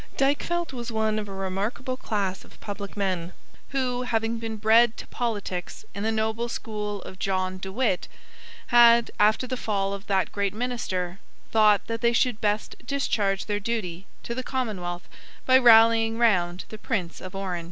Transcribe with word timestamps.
Dykvelt 0.17 0.73
was 0.73 0.91
one 0.91 1.19
of 1.19 1.27
a 1.27 1.31
remarkable 1.31 1.95
class 1.95 2.43
of 2.43 2.59
public 2.59 2.97
men 2.97 3.33
who, 3.69 4.01
having 4.01 4.39
been 4.39 4.57
bred 4.57 4.97
to 4.97 5.05
politics 5.05 5.85
in 5.93 6.01
the 6.01 6.11
noble 6.11 6.49
school 6.49 7.03
of 7.03 7.19
John 7.19 7.59
De 7.59 7.71
Witt, 7.71 8.07
had, 8.69 9.11
after 9.19 9.45
the 9.45 9.55
fall 9.55 9.93
of 9.93 10.07
that 10.07 10.31
great 10.31 10.55
minister, 10.55 11.19
thought 11.51 11.85
that 11.85 12.01
they 12.01 12.13
should 12.13 12.41
best 12.41 12.77
discharge 12.87 13.45
their 13.45 13.59
duty 13.59 14.07
to 14.23 14.33
the 14.33 14.41
commonwealth 14.41 15.07
by 15.45 15.59
rallying 15.59 16.17
round 16.17 16.65
the 16.69 16.79
Prince 16.79 17.21
of 17.21 17.35
Orange. 17.35 17.59